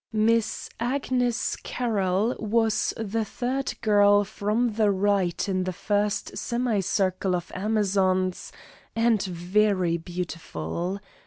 [0.11, 7.35] Miss Agnes Carroll was the third girl from the right in the first semi circle
[7.35, 8.51] of amazons,
[8.95, 10.99] and very beautiful.